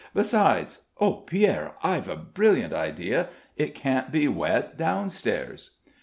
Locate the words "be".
4.11-4.27